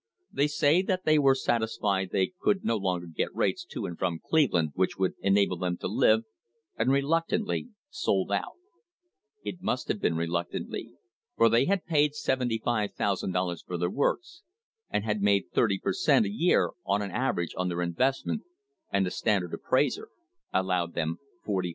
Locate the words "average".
17.11-17.53